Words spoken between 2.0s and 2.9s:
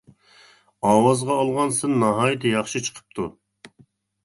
ناھايىتى ياخشى